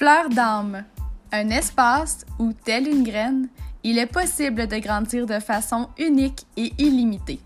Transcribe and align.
Fleur 0.00 0.30
d'âme, 0.30 0.84
un 1.30 1.50
espace 1.50 2.24
où, 2.38 2.54
telle 2.54 2.88
une 2.88 3.02
graine, 3.02 3.48
il 3.84 3.98
est 3.98 4.06
possible 4.06 4.66
de 4.66 4.78
grandir 4.78 5.26
de 5.26 5.38
façon 5.38 5.90
unique 5.98 6.46
et 6.56 6.72
illimitée. 6.78 7.38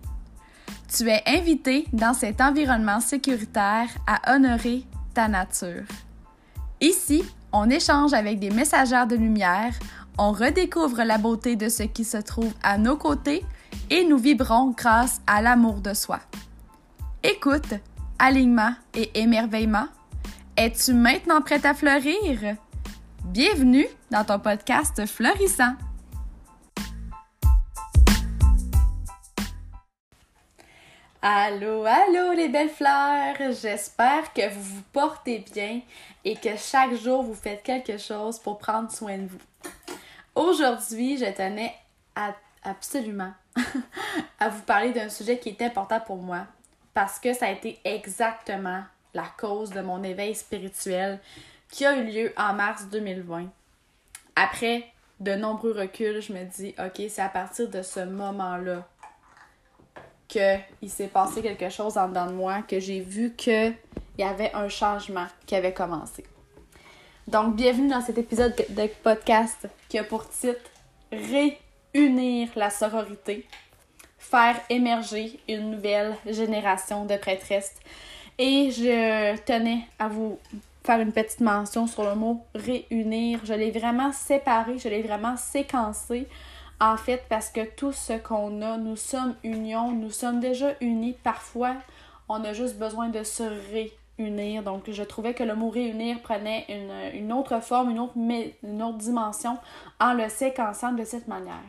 Tu 0.86 1.09
es 1.09 1.20
invité 1.27 1.84
dans 1.93 2.14
cet 2.14 2.40
environnement 2.40 3.00
sécuritaire 3.00 3.88
à 4.06 4.32
honorer 4.32 4.84
ta 5.14 5.27
nature. 5.27 5.82
Ici, 6.80 7.25
on 7.50 7.68
échange 7.70 8.12
avec 8.12 8.38
des 8.38 8.50
messagères 8.50 9.09
de 9.09 9.16
lumière, 9.16 9.75
on 10.16 10.30
redécouvre 10.30 11.02
la 11.02 11.18
beauté 11.18 11.57
de 11.57 11.68
ce 11.68 11.82
qui 11.82 12.05
se 12.05 12.18
trouve 12.18 12.55
à 12.62 12.79
nos 12.79 12.96
côtés 12.96 13.45
et 13.91 14.05
nous 14.05 14.18
vibrons 14.18 14.71
grâce 14.77 15.21
à 15.27 15.43
l'amour 15.43 15.80
de 15.80 15.93
soi. 15.93 16.21
Écoute, 17.25 17.75
alignement 18.21 18.75
et 18.95 19.11
émerveillement. 19.18 19.86
Es-tu 20.56 20.92
maintenant 20.92 21.42
prête 21.42 21.64
à 21.64 21.74
fleurir? 21.74 22.56
Bienvenue 23.24 23.88
dans 24.12 24.22
ton 24.24 24.38
podcast 24.38 25.04
Fleurissant. 25.04 25.74
Allô, 31.20 31.84
allô 31.84 32.34
les 32.36 32.48
belles 32.48 32.68
fleurs! 32.68 33.34
J'espère 33.60 34.32
que 34.32 34.48
vous 34.54 34.77
vous 34.77 34.82
portez 34.92 35.44
bien 35.52 35.80
et 36.24 36.36
que 36.36 36.56
chaque 36.56 36.94
jour 36.94 37.24
vous 37.24 37.34
faites 37.34 37.64
quelque 37.64 37.98
chose 37.98 38.38
pour 38.38 38.58
prendre 38.58 38.92
soin 38.92 39.18
de 39.18 39.27
vous. 39.27 39.38
Aujourd'hui, 40.36 41.16
je 41.16 41.32
tenais 41.32 41.74
absolument 42.62 43.32
à 44.38 44.50
vous 44.50 44.62
parler 44.62 44.92
d'un 44.92 45.08
sujet 45.08 45.36
qui 45.36 45.48
est 45.48 45.62
important 45.62 45.98
pour 45.98 46.18
moi 46.18 46.46
parce 46.92 47.18
que 47.18 47.32
ça 47.32 47.46
a 47.46 47.50
été 47.50 47.80
exactement 47.82 48.84
la 49.14 49.27
cause 49.38 49.70
de 49.70 49.80
mon 49.80 50.02
éveil 50.02 50.34
spirituel 50.34 51.20
qui 51.70 51.86
a 51.86 51.96
eu 51.96 52.05
lieu 52.05 52.33
en 52.36 52.52
mars 52.52 52.86
2020. 52.91 53.47
Après 54.36 54.84
de 55.20 55.34
nombreux 55.34 55.72
reculs, 55.72 56.20
je 56.20 56.33
me 56.33 56.44
dis, 56.44 56.75
OK, 56.78 57.02
c'est 57.08 57.22
à 57.22 57.28
partir 57.28 57.69
de 57.69 57.83
ce 57.83 58.00
moment-là 58.00 58.86
qu'il 60.28 60.91
s'est 60.91 61.06
passé 61.06 61.41
quelque 61.42 61.70
chose 61.70 61.97
en 61.97 62.08
dedans 62.08 62.27
de 62.27 62.33
moi, 62.33 62.62
que 62.62 62.80
j'ai 62.80 63.00
vu 63.00 63.33
qu'il 63.36 63.74
y 64.19 64.22
avait 64.22 64.52
un 64.55 64.69
changement 64.69 65.27
qui 65.46 65.55
avait 65.55 65.72
commencé. 65.72 66.24
Donc, 67.28 67.56
bienvenue 67.56 67.89
dans 67.89 68.00
cet 68.00 68.19
épisode 68.19 68.55
de 68.69 68.86
podcast 69.02 69.69
qui 69.89 69.98
a 69.98 70.05
pour 70.05 70.28
titre 70.28 70.61
Réunir 71.12 72.48
la 72.56 72.70
sororité, 72.70 73.46
faire 74.19 74.61
émerger 74.69 75.39
une 75.48 75.70
nouvelle 75.70 76.17
génération 76.27 77.05
de 77.05 77.17
prêtresses. 77.17 77.77
Et 78.38 78.70
je 78.70 79.36
tenais 79.44 79.86
à 79.98 80.08
vous 80.08 80.38
faire 80.84 81.00
une 81.00 81.12
petite 81.12 81.40
mention 81.40 81.86
sur 81.86 82.04
le 82.04 82.14
mot 82.14 82.44
réunir. 82.54 83.40
Je 83.44 83.54
l'ai 83.54 83.70
vraiment 83.70 84.12
séparé, 84.12 84.78
je 84.78 84.88
l'ai 84.88 85.02
vraiment 85.02 85.36
séquencé 85.36 86.27
en 86.80 86.96
fait, 86.96 87.24
parce 87.28 87.50
que 87.50 87.64
tout 87.77 87.92
ce 87.92 88.14
qu'on 88.14 88.60
a, 88.62 88.77
nous 88.77 88.96
sommes 88.96 89.34
union, 89.44 89.92
nous 89.92 90.10
sommes 90.10 90.40
déjà 90.40 90.74
unis. 90.80 91.16
Parfois, 91.22 91.74
on 92.28 92.44
a 92.44 92.52
juste 92.52 92.78
besoin 92.78 93.08
de 93.08 93.22
se 93.22 93.44
réunir. 94.18 94.62
Donc, 94.62 94.90
je 94.90 95.02
trouvais 95.02 95.34
que 95.34 95.44
le 95.44 95.55
mot 95.55 95.70
réunir 95.70 96.20
prenait 96.20 96.66
une, 97.14 97.32
autre 97.32 97.60
forme, 97.60 97.90
une 97.90 98.00
autre, 98.00 98.16
une 98.16 98.82
autre 98.82 98.98
dimension 98.98 99.58
en 100.00 100.14
le 100.14 100.28
séquençant 100.28 100.92
de 100.92 101.05
cette 101.05 101.28
manière. 101.28 101.62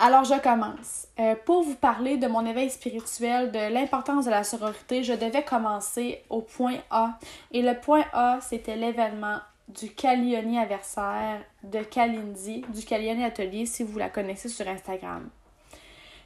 Alors, 0.00 0.22
je 0.22 0.40
commence. 0.40 1.08
Euh, 1.18 1.34
pour 1.44 1.64
vous 1.64 1.74
parler 1.74 2.18
de 2.18 2.28
mon 2.28 2.46
éveil 2.46 2.70
spirituel, 2.70 3.50
de 3.50 3.72
l'importance 3.72 4.26
de 4.26 4.30
la 4.30 4.44
sororité, 4.44 5.02
je 5.02 5.12
devais 5.12 5.42
commencer 5.42 6.22
au 6.30 6.40
point 6.40 6.76
A. 6.90 7.18
Et 7.50 7.62
le 7.62 7.74
point 7.74 8.04
A, 8.12 8.38
c'était 8.40 8.76
l'événement 8.76 9.40
du 9.66 9.90
Calioni 9.90 10.56
Aversaire 10.56 11.40
de 11.64 11.80
Kalindi, 11.80 12.64
du 12.68 12.84
Calioni 12.84 13.24
Atelier, 13.24 13.66
si 13.66 13.82
vous 13.82 13.98
la 13.98 14.08
connaissez 14.08 14.48
sur 14.48 14.68
Instagram. 14.68 15.28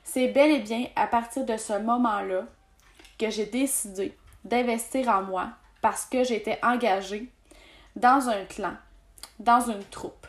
C'est 0.04 0.28
bel 0.28 0.50
et 0.50 0.60
bien 0.60 0.86
à 0.94 1.06
partir 1.06 1.46
de 1.46 1.56
ce 1.56 1.78
moment-là 1.78 2.44
que 3.18 3.30
j'ai 3.30 3.46
décidé 3.46 4.16
d'investir 4.44 5.08
en 5.08 5.22
moi 5.22 5.48
parce 5.80 6.04
que 6.04 6.24
j'étais 6.24 6.58
engagée 6.62 7.30
dans 7.96 8.28
un 8.28 8.44
clan, 8.44 8.74
dans 9.38 9.60
une 9.60 9.84
troupe. 9.84 10.26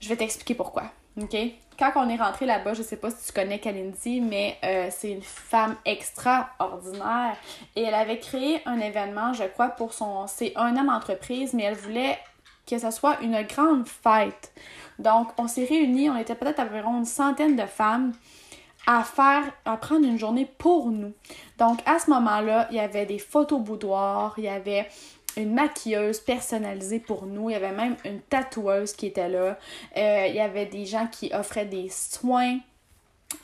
Je 0.00 0.08
vais 0.08 0.16
t'expliquer 0.16 0.54
pourquoi, 0.54 0.90
ok? 1.20 1.36
Quand 1.78 1.92
on 1.96 2.08
est 2.08 2.16
rentré 2.16 2.46
là-bas, 2.46 2.74
je 2.74 2.82
sais 2.82 2.96
pas 2.96 3.10
si 3.10 3.26
tu 3.26 3.32
connais 3.32 3.58
Kalindi, 3.58 4.20
mais 4.20 4.56
euh, 4.64 4.88
c'est 4.90 5.10
une 5.10 5.22
femme 5.22 5.76
extraordinaire 5.84 7.36
et 7.76 7.82
elle 7.82 7.94
avait 7.94 8.18
créé 8.18 8.60
un 8.66 8.78
événement, 8.80 9.32
je 9.32 9.44
crois, 9.44 9.68
pour 9.68 9.92
son. 9.92 10.26
C'est 10.26 10.52
un 10.56 10.76
an 10.76 10.84
d'entreprise, 10.84 11.54
mais 11.54 11.64
elle 11.64 11.74
voulait 11.74 12.18
que 12.66 12.78
ce 12.78 12.90
soit 12.90 13.20
une 13.20 13.42
grande 13.42 13.86
fête. 13.86 14.52
Donc, 14.98 15.28
on 15.38 15.48
s'est 15.48 15.64
réunis, 15.64 16.08
on 16.10 16.16
était 16.16 16.34
peut-être 16.34 16.60
environ 16.60 16.98
une 16.98 17.04
centaine 17.04 17.56
de 17.56 17.66
femmes 17.66 18.12
à 18.86 19.02
faire, 19.02 19.44
à 19.64 19.76
prendre 19.76 20.06
une 20.06 20.18
journée 20.18 20.46
pour 20.58 20.90
nous. 20.90 21.12
Donc, 21.58 21.80
à 21.86 21.98
ce 21.98 22.10
moment-là, 22.10 22.68
il 22.70 22.76
y 22.76 22.80
avait 22.80 23.06
des 23.06 23.18
photos 23.18 23.60
boudoirs, 23.60 24.34
il 24.38 24.44
y 24.44 24.48
avait 24.48 24.88
une 25.36 25.54
maquilleuse 25.54 26.20
personnalisée 26.20 27.00
pour 27.00 27.26
nous. 27.26 27.50
Il 27.50 27.52
y 27.52 27.56
avait 27.56 27.72
même 27.72 27.96
une 28.04 28.20
tatoueuse 28.20 28.92
qui 28.92 29.06
était 29.06 29.28
là. 29.28 29.58
Euh, 29.96 30.26
il 30.28 30.34
y 30.34 30.40
avait 30.40 30.66
des 30.66 30.86
gens 30.86 31.06
qui 31.06 31.32
offraient 31.34 31.66
des 31.66 31.88
soins. 31.88 32.58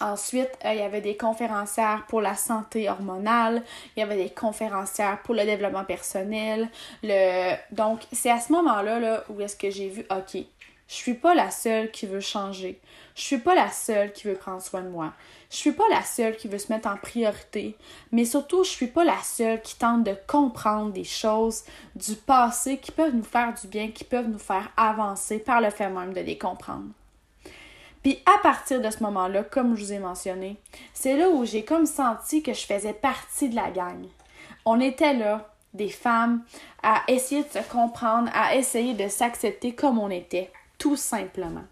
Ensuite, 0.00 0.50
euh, 0.64 0.72
il 0.72 0.78
y 0.78 0.82
avait 0.82 1.00
des 1.00 1.16
conférencières 1.16 2.04
pour 2.08 2.20
la 2.20 2.36
santé 2.36 2.88
hormonale, 2.88 3.62
il 3.96 4.00
y 4.00 4.02
avait 4.02 4.16
des 4.16 4.30
conférencières 4.30 5.20
pour 5.22 5.34
le 5.34 5.44
développement 5.44 5.84
personnel. 5.84 6.68
Le... 7.02 7.54
Donc, 7.72 8.02
c'est 8.12 8.30
à 8.30 8.38
ce 8.38 8.52
moment-là 8.52 9.00
là, 9.00 9.24
où 9.28 9.40
est-ce 9.40 9.56
que 9.56 9.70
j'ai 9.70 9.88
vu, 9.88 10.06
OK, 10.10 10.44
je 10.90 10.96
suis 10.96 11.14
pas 11.14 11.36
la 11.36 11.52
seule 11.52 11.92
qui 11.92 12.06
veut 12.06 12.18
changer. 12.18 12.80
Je 13.14 13.22
suis 13.22 13.38
pas 13.38 13.54
la 13.54 13.70
seule 13.70 14.12
qui 14.12 14.26
veut 14.26 14.34
prendre 14.34 14.60
soin 14.60 14.82
de 14.82 14.88
moi. 14.88 15.12
Je 15.48 15.56
suis 15.56 15.70
pas 15.70 15.88
la 15.88 16.02
seule 16.02 16.36
qui 16.36 16.48
veut 16.48 16.58
se 16.58 16.72
mettre 16.72 16.88
en 16.88 16.96
priorité, 16.96 17.76
mais 18.10 18.24
surtout 18.24 18.64
je 18.64 18.70
suis 18.70 18.88
pas 18.88 19.04
la 19.04 19.22
seule 19.22 19.62
qui 19.62 19.78
tente 19.78 20.02
de 20.02 20.16
comprendre 20.26 20.92
des 20.92 21.04
choses 21.04 21.62
du 21.94 22.16
passé 22.16 22.78
qui 22.78 22.90
peuvent 22.90 23.14
nous 23.14 23.22
faire 23.22 23.54
du 23.54 23.68
bien, 23.68 23.92
qui 23.92 24.02
peuvent 24.02 24.28
nous 24.28 24.40
faire 24.40 24.72
avancer 24.76 25.38
par 25.38 25.60
le 25.60 25.70
fait 25.70 25.88
même 25.88 26.12
de 26.12 26.22
les 26.22 26.36
comprendre. 26.36 26.88
Puis 28.02 28.20
à 28.26 28.42
partir 28.42 28.80
de 28.80 28.90
ce 28.90 29.00
moment-là, 29.04 29.44
comme 29.44 29.76
je 29.76 29.84
vous 29.84 29.92
ai 29.92 30.00
mentionné, 30.00 30.56
c'est 30.92 31.16
là 31.16 31.28
où 31.30 31.44
j'ai 31.44 31.64
comme 31.64 31.86
senti 31.86 32.42
que 32.42 32.52
je 32.52 32.66
faisais 32.66 32.94
partie 32.94 33.48
de 33.48 33.54
la 33.54 33.70
gang. 33.70 34.06
On 34.64 34.80
était 34.80 35.14
là, 35.14 35.54
des 35.72 35.88
femmes, 35.88 36.42
à 36.82 37.04
essayer 37.06 37.44
de 37.44 37.48
se 37.48 37.70
comprendre, 37.70 38.28
à 38.34 38.56
essayer 38.56 38.94
de 38.94 39.06
s'accepter 39.06 39.72
comme 39.72 40.00
on 40.00 40.10
était 40.10 40.50
tout 40.80 40.96
simplement. 40.96 41.62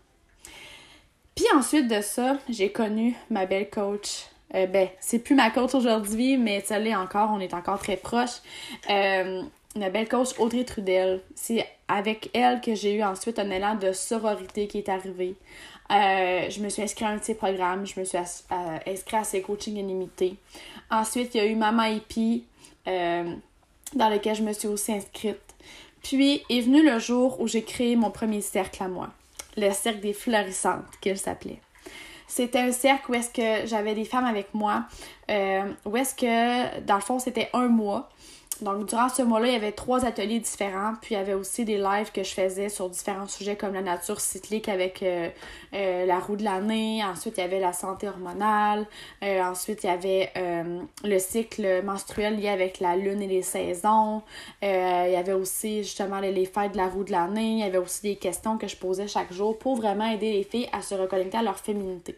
Puis 1.35 1.47
ensuite 1.57 1.89
de 1.89 2.01
ça, 2.01 2.39
j'ai 2.49 2.71
connu 2.71 3.17
ma 3.31 3.47
belle 3.47 3.69
coach. 3.71 4.27
Euh, 4.55 4.67
ben, 4.67 4.89
c'est 5.01 5.19
plus 5.19 5.35
ma 5.35 5.51
coach 5.51 5.75
aujourd'hui, 5.75 6.37
mais 6.37 6.61
ça 6.61 6.79
l'est 6.79 6.95
encore, 6.95 7.31
on 7.33 7.41
est 7.41 7.55
encore 7.55 7.79
très 7.79 7.97
proches. 7.97 8.43
Euh, 8.91 9.43
ma 9.77 9.91
belle 9.91 10.09
coach 10.09 10.29
Audrey 10.39 10.65
Trudel. 10.65 11.23
C'est 11.35 11.67
avec 11.89 12.31
elle 12.35 12.61
que 12.61 12.75
j'ai 12.75 12.95
eu 12.95 13.03
ensuite 13.03 13.39
un 13.39 13.51
élan 13.51 13.75
de 13.77 13.93
sororité 13.93 14.69
qui 14.69 14.79
est 14.79 14.89
arrivé. 14.89 15.37
Euh, 15.91 16.51
je 16.51 16.61
me 16.61 16.69
suis 16.69 16.83
inscrite 16.83 17.07
à 17.07 17.11
un 17.13 17.17
de 17.17 17.25
ses 17.25 17.35
programmes, 17.35 17.87
je 17.87 17.99
me 17.99 18.05
suis 18.05 18.19
inscrite 18.19 19.15
à 19.15 19.25
ses 19.25 19.41
coachings 19.41 19.77
illimités. 19.77 20.37
Ensuite, 20.91 21.35
il 21.35 21.39
y 21.39 21.41
a 21.41 21.47
eu 21.47 21.55
Mama 21.55 21.89
Hippie, 21.89 22.45
dans 22.85 24.09
lequel 24.11 24.35
je 24.35 24.43
me 24.43 24.53
suis 24.53 24.69
aussi 24.69 24.93
inscrite. 24.93 25.48
Puis 26.03 26.43
est 26.49 26.61
venu 26.61 26.83
le 26.83 26.99
jour 26.99 27.41
où 27.41 27.49
j'ai 27.49 27.63
créé 27.63 27.97
mon 27.97 28.11
premier 28.11 28.41
cercle 28.41 28.83
à 28.83 28.89
moi, 28.89 29.11
le 29.57 29.71
cercle 29.73 30.01
des 30.01 30.13
florissantes, 30.13 30.85
qu'il 31.01 31.19
s'appelait. 31.19 31.61
C'était 32.27 32.61
un 32.61 32.73
cercle 32.73 33.11
où 33.11 33.15
est-ce 33.15 33.31
que 33.31 33.67
j'avais 33.67 33.95
des 33.95 34.05
femmes 34.05 34.27
avec 34.27 34.53
moi, 34.53 34.85
euh, 35.31 35.63
où 35.85 35.97
est-ce 35.97 36.15
que, 36.15 36.81
dans 36.81 36.97
le 36.97 37.01
fond, 37.01 37.19
c'était 37.19 37.51
un 37.53 37.69
mois. 37.69 38.09
Donc, 38.61 38.87
durant 38.87 39.09
ce 39.09 39.23
mois-là, 39.23 39.47
il 39.47 39.53
y 39.53 39.57
avait 39.57 39.71
trois 39.71 40.05
ateliers 40.05 40.41
différents. 40.41 40.95
Puis, 41.01 41.15
il 41.15 41.19
y 41.19 41.21
avait 41.21 41.35
aussi 41.35 41.65
des 41.65 41.79
lives 41.79 42.11
que 42.11 42.25
je 42.25 42.33
faisais 42.33 42.69
sur 42.69 42.91
différents 42.91 43.29
sujets 43.29 43.55
comme 43.55 43.73
la 43.73 43.83
nature 43.83 44.21
cyclique 44.21 44.69
avec 44.69 45.01
euh, 45.05 45.29
euh, 45.75 46.07
la 46.07 46.19
roue 46.19 46.35
de 46.35 46.43
l'année. 46.43 47.05
Ensuite, 47.05 47.35
il 47.37 47.41
y 47.41 47.45
avait 47.45 47.61
la 47.61 47.73
santé 47.73 48.09
hormonale. 48.09 48.87
Ensuite, 49.23 49.85
il 49.85 49.87
y 49.87 49.91
avait 49.91 50.33
le 51.05 51.19
cycle 51.21 51.83
menstruel 51.85 52.37
lié 52.37 52.49
avec 52.49 52.81
la 52.81 52.97
lune 52.97 53.23
et 53.23 53.29
les 53.29 53.43
saisons. 53.43 54.23
il 54.63 54.69
y 55.13 55.17
avait 55.17 55.35
aussi 55.35 55.85
justement 55.85 56.19
les 56.19 56.47
fêtes 56.47 56.73
de 56.73 56.79
la 56.79 56.89
roue 56.89 57.05
de 57.05 57.13
l'année. 57.13 57.53
Il 57.53 57.59
y 57.59 57.63
avait 57.63 57.79
aussi 57.79 58.03
des 58.03 58.17
questions 58.17 58.59
que 58.59 58.67
je 58.67 58.77
posais 58.77 59.07
chaque 59.07 59.33
jour 59.33 59.57
pour 59.57 59.77
vraiment 59.77 60.11
aider 60.11 60.33
les 60.33 60.43
filles 60.43 60.69
à 60.73 60.83
se 60.83 60.97
reconnecter 60.97 61.39
à 61.39 61.43
leur 61.43 61.59
féminité. 61.59 62.17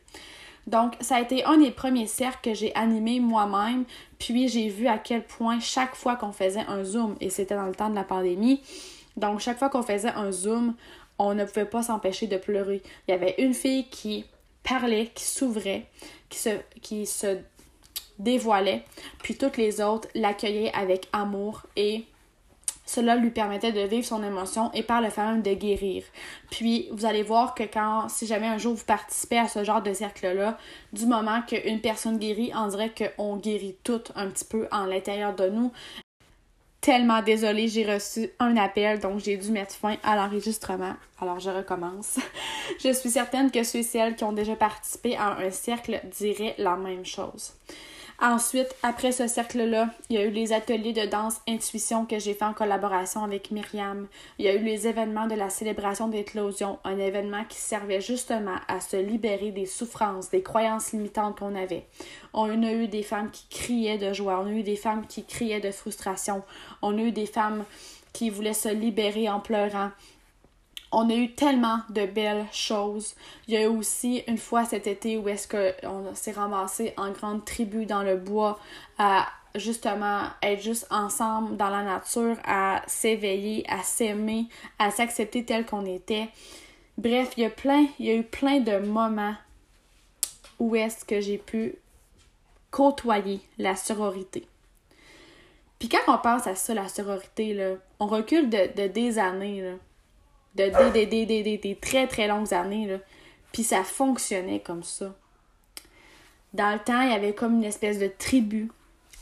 Donc, 0.66 0.94
ça 1.00 1.16
a 1.16 1.20
été 1.20 1.44
un 1.44 1.56
des 1.56 1.70
premiers 1.70 2.06
cercles 2.06 2.50
que 2.50 2.54
j'ai 2.54 2.74
animé 2.74 3.20
moi-même. 3.20 3.84
Puis, 4.18 4.48
j'ai 4.48 4.68
vu 4.68 4.86
à 4.86 4.98
quel 4.98 5.24
point 5.24 5.60
chaque 5.60 5.94
fois 5.94 6.16
qu'on 6.16 6.32
faisait 6.32 6.64
un 6.68 6.84
Zoom, 6.84 7.16
et 7.20 7.30
c'était 7.30 7.56
dans 7.56 7.66
le 7.66 7.74
temps 7.74 7.90
de 7.90 7.94
la 7.94 8.04
pandémie, 8.04 8.62
donc 9.16 9.40
chaque 9.40 9.58
fois 9.58 9.68
qu'on 9.68 9.82
faisait 9.82 10.12
un 10.12 10.32
Zoom, 10.32 10.74
on 11.18 11.34
ne 11.34 11.44
pouvait 11.44 11.66
pas 11.66 11.82
s'empêcher 11.82 12.26
de 12.26 12.36
pleurer. 12.36 12.82
Il 13.06 13.10
y 13.10 13.14
avait 13.14 13.34
une 13.38 13.54
fille 13.54 13.88
qui 13.88 14.24
parlait, 14.62 15.10
qui 15.14 15.24
s'ouvrait, 15.24 15.86
qui 16.28 16.38
se, 16.38 16.50
qui 16.80 17.06
se 17.06 17.38
dévoilait, 18.18 18.84
puis 19.22 19.36
toutes 19.36 19.56
les 19.56 19.80
autres 19.80 20.08
l'accueillaient 20.14 20.72
avec 20.74 21.08
amour 21.12 21.62
et 21.76 22.04
Cela 22.92 23.14
lui 23.14 23.30
permettait 23.30 23.70
de 23.70 23.82
vivre 23.82 24.04
son 24.04 24.20
émotion 24.24 24.72
et 24.74 24.82
par 24.82 25.00
le 25.00 25.10
fait 25.10 25.22
même 25.22 25.42
de 25.42 25.54
guérir. 25.54 26.02
Puis, 26.50 26.88
vous 26.90 27.06
allez 27.06 27.22
voir 27.22 27.54
que 27.54 27.62
quand, 27.62 28.08
si 28.08 28.26
jamais 28.26 28.48
un 28.48 28.58
jour 28.58 28.74
vous 28.74 28.84
participez 28.84 29.38
à 29.38 29.46
ce 29.46 29.62
genre 29.62 29.80
de 29.80 29.92
cercle-là, 29.92 30.58
du 30.92 31.06
moment 31.06 31.40
qu'une 31.42 31.80
personne 31.80 32.18
guérit, 32.18 32.50
on 32.52 32.66
dirait 32.66 32.92
qu'on 32.92 33.36
guérit 33.36 33.76
toutes 33.84 34.10
un 34.16 34.26
petit 34.26 34.44
peu 34.44 34.66
en 34.72 34.86
l'intérieur 34.86 35.36
de 35.36 35.48
nous. 35.48 35.70
Tellement 36.80 37.22
désolée, 37.22 37.68
j'ai 37.68 37.84
reçu 37.84 38.28
un 38.40 38.56
appel, 38.56 38.98
donc 38.98 39.20
j'ai 39.20 39.36
dû 39.36 39.52
mettre 39.52 39.76
fin 39.76 39.96
à 40.02 40.16
l'enregistrement. 40.16 40.96
Alors 41.20 41.38
je 41.38 41.50
recommence. 41.50 42.18
je 42.82 42.92
suis 42.92 43.10
certaine 43.10 43.52
que 43.52 43.62
ceux 43.62 43.78
et 43.78 43.82
celles 43.84 44.16
qui 44.16 44.24
ont 44.24 44.32
déjà 44.32 44.56
participé 44.56 45.14
à 45.16 45.36
un 45.38 45.52
cercle 45.52 46.00
diraient 46.18 46.56
la 46.58 46.74
même 46.74 47.06
chose. 47.06 47.52
Ensuite, 48.22 48.76
après 48.82 49.12
ce 49.12 49.26
cercle-là, 49.26 49.88
il 50.10 50.16
y 50.16 50.18
a 50.18 50.24
eu 50.26 50.30
les 50.30 50.52
ateliers 50.52 50.92
de 50.92 51.06
danse 51.06 51.40
intuition 51.48 52.04
que 52.04 52.18
j'ai 52.18 52.34
fait 52.34 52.44
en 52.44 52.52
collaboration 52.52 53.24
avec 53.24 53.50
Myriam. 53.50 54.08
Il 54.38 54.44
y 54.44 54.48
a 54.48 54.54
eu 54.54 54.62
les 54.62 54.86
événements 54.86 55.26
de 55.26 55.34
la 55.34 55.48
célébration 55.48 56.06
d'éclosion, 56.06 56.78
un 56.84 56.98
événement 56.98 57.44
qui 57.48 57.56
servait 57.56 58.02
justement 58.02 58.56
à 58.68 58.80
se 58.80 58.98
libérer 58.98 59.52
des 59.52 59.64
souffrances, 59.64 60.28
des 60.28 60.42
croyances 60.42 60.92
limitantes 60.92 61.38
qu'on 61.38 61.54
avait. 61.54 61.86
On 62.34 62.62
a 62.62 62.72
eu 62.72 62.88
des 62.88 63.02
femmes 63.02 63.30
qui 63.30 63.46
criaient 63.48 63.96
de 63.96 64.12
joie, 64.12 64.38
on 64.44 64.48
a 64.48 64.52
eu 64.52 64.64
des 64.64 64.76
femmes 64.76 65.06
qui 65.06 65.24
criaient 65.24 65.60
de 65.60 65.70
frustration, 65.70 66.42
on 66.82 66.98
a 66.98 67.00
eu 67.00 67.12
des 67.12 67.24
femmes 67.24 67.64
qui 68.12 68.28
voulaient 68.28 68.52
se 68.52 68.68
libérer 68.68 69.30
en 69.30 69.40
pleurant. 69.40 69.92
On 70.92 71.08
a 71.08 71.14
eu 71.14 71.32
tellement 71.34 71.80
de 71.90 72.04
belles 72.06 72.46
choses. 72.52 73.14
Il 73.46 73.54
y 73.54 73.56
a 73.56 73.62
eu 73.62 73.66
aussi 73.66 74.24
une 74.26 74.38
fois 74.38 74.64
cet 74.64 74.86
été 74.86 75.16
où 75.16 75.28
est-ce 75.28 75.46
qu'on 75.46 76.14
s'est 76.14 76.32
ramassé 76.32 76.94
en 76.96 77.10
grande 77.10 77.44
tribu 77.44 77.86
dans 77.86 78.02
le 78.02 78.16
bois 78.16 78.58
à 78.98 79.28
justement 79.54 80.22
être 80.42 80.62
juste 80.62 80.86
ensemble 80.90 81.56
dans 81.56 81.70
la 81.70 81.82
nature, 81.82 82.36
à 82.44 82.82
s'éveiller, 82.86 83.64
à 83.68 83.82
s'aimer, 83.82 84.46
à 84.78 84.90
s'accepter 84.90 85.44
tel 85.44 85.66
qu'on 85.66 85.86
était. 85.86 86.28
Bref, 86.98 87.32
il 87.36 87.44
y 87.44 87.46
a 87.46 87.50
plein, 87.50 87.86
il 87.98 88.06
y 88.06 88.10
a 88.10 88.14
eu 88.14 88.22
plein 88.22 88.60
de 88.60 88.78
moments 88.78 89.34
où 90.58 90.76
est-ce 90.76 91.04
que 91.04 91.20
j'ai 91.20 91.38
pu 91.38 91.76
côtoyer 92.70 93.40
la 93.58 93.74
sororité. 93.76 94.46
Puis 95.78 95.88
quand 95.88 96.12
on 96.12 96.18
pense 96.18 96.46
à 96.46 96.54
ça, 96.54 96.74
la 96.74 96.88
sororité, 96.88 97.76
on 97.98 98.06
recule 98.06 98.50
de, 98.50 98.70
de 98.76 98.86
des 98.86 99.18
années. 99.18 99.74
De 100.56 100.92
des, 100.92 101.78
très 101.80 102.06
très 102.06 102.26
longues 102.26 102.52
années. 102.52 102.98
Puis 103.52 103.62
ça 103.62 103.82
fonctionnait 103.82 104.60
comme 104.60 104.82
ça. 104.82 105.14
Dans 106.52 106.72
le 106.72 106.78
temps, 106.78 107.02
il 107.02 107.10
y 107.10 107.14
avait 107.14 107.34
comme 107.34 107.56
une 107.56 107.64
espèce 107.64 107.98
de 107.98 108.08
tribu 108.08 108.70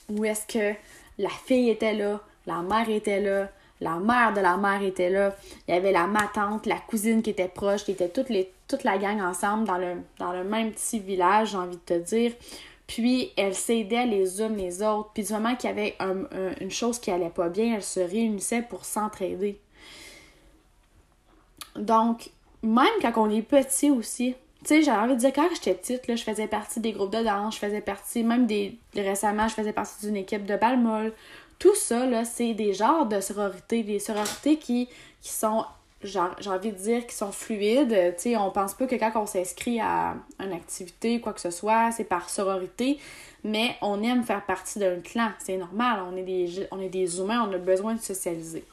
où 0.08 0.24
est-ce 0.24 0.46
que 0.46 0.74
la 1.18 1.28
fille 1.28 1.68
était 1.68 1.92
là, 1.92 2.20
la 2.46 2.62
mère 2.62 2.88
était 2.88 3.20
là, 3.20 3.50
la 3.80 3.96
mère 3.96 4.32
de 4.32 4.40
la 4.40 4.56
mère 4.56 4.82
était 4.82 5.10
là, 5.10 5.36
il 5.66 5.74
y 5.74 5.76
avait 5.76 5.92
la 5.92 6.06
matante, 6.06 6.66
la 6.66 6.78
cousine 6.78 7.22
qui 7.22 7.30
était 7.30 7.48
proche, 7.48 7.84
qui 7.84 7.92
était 7.92 8.08
toutes 8.08 8.30
les, 8.30 8.50
toute 8.66 8.84
la 8.84 8.98
gang 8.98 9.20
ensemble 9.20 9.66
dans 9.66 9.78
le, 9.78 9.96
dans 10.18 10.32
le 10.32 10.44
même 10.44 10.72
petit 10.72 10.98
village, 10.98 11.50
j'ai 11.50 11.58
envie 11.58 11.76
de 11.76 11.94
te 11.94 11.98
dire. 11.98 12.32
Puis 12.86 13.32
elles 13.36 13.54
s'aidaient 13.54 14.06
les 14.06 14.40
unes 14.40 14.56
les 14.56 14.82
autres. 14.82 15.10
Puis 15.12 15.24
du 15.24 15.32
moment 15.34 15.54
qu'il 15.54 15.68
y 15.68 15.72
avait 15.72 15.96
une 16.60 16.70
chose 16.70 16.98
qui 16.98 17.10
allait 17.10 17.28
pas 17.28 17.50
bien, 17.50 17.74
elles 17.74 17.82
se 17.82 18.00
réunissaient 18.00 18.62
pour 18.62 18.86
s'entraider. 18.86 19.60
Donc, 21.78 22.30
même 22.62 22.86
quand 23.00 23.12
on 23.16 23.30
est 23.30 23.42
petit 23.42 23.90
aussi, 23.90 24.34
tu 24.60 24.66
sais, 24.66 24.82
j'ai 24.82 24.90
envie 24.90 25.14
de 25.14 25.20
dire, 25.20 25.32
quand 25.32 25.48
j'étais 25.54 25.74
petite, 25.74 26.08
là, 26.08 26.16
je 26.16 26.24
faisais 26.24 26.48
partie 26.48 26.80
des 26.80 26.92
groupes 26.92 27.12
de 27.12 27.22
danse, 27.22 27.54
je 27.54 27.60
faisais 27.60 27.80
partie, 27.80 28.24
même 28.24 28.46
des. 28.46 28.76
Récemment, 28.94 29.46
je 29.46 29.54
faisais 29.54 29.72
partie 29.72 30.04
d'une 30.06 30.16
équipe 30.16 30.46
de 30.46 30.56
balmol. 30.56 31.12
Tout 31.60 31.74
ça, 31.74 32.06
là, 32.06 32.24
c'est 32.24 32.54
des 32.54 32.74
genres 32.74 33.06
de 33.06 33.20
sororités, 33.20 33.82
des 33.82 33.98
sororités 34.00 34.56
qui, 34.56 34.88
qui 35.22 35.30
sont, 35.30 35.64
j'ai 36.02 36.18
envie 36.18 36.72
de 36.72 36.76
dire, 36.76 37.06
qui 37.06 37.14
sont 37.14 37.30
fluides. 37.32 38.14
Tu 38.16 38.22
sais, 38.22 38.36
on 38.36 38.50
pense 38.50 38.74
pas 38.74 38.86
que 38.86 38.96
quand 38.96 39.12
on 39.14 39.26
s'inscrit 39.26 39.80
à 39.80 40.16
une 40.40 40.52
activité, 40.52 41.20
quoi 41.20 41.32
que 41.32 41.40
ce 41.40 41.50
soit, 41.50 41.92
c'est 41.92 42.04
par 42.04 42.28
sororité, 42.28 42.98
mais 43.44 43.76
on 43.80 44.02
aime 44.02 44.24
faire 44.24 44.44
partie 44.44 44.80
d'un 44.80 45.00
clan. 45.00 45.30
C'est 45.38 45.56
normal, 45.56 46.00
on 46.12 46.16
est, 46.16 46.22
des, 46.22 46.66
on 46.72 46.80
est 46.80 46.88
des 46.88 47.20
humains, 47.20 47.48
on 47.48 47.52
a 47.52 47.58
besoin 47.58 47.94
de 47.94 48.00
socialiser 48.00 48.64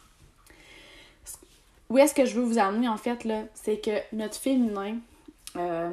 où 1.90 1.98
est-ce 1.98 2.14
que 2.14 2.26
je 2.26 2.36
veux 2.36 2.44
vous 2.44 2.58
amener 2.58 2.88
en 2.88 2.98
fait 2.98 3.24
là, 3.24 3.44
c'est 3.54 3.78
que 3.78 3.92
notre 4.16 4.36
féminin, 4.36 4.98
euh, 5.56 5.92